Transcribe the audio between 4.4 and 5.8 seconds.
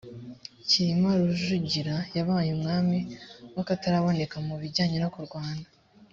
mu bijyanye no kurwana